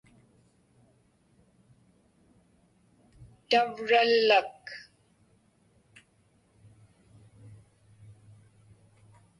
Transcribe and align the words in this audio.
tavrallak 3.49 4.65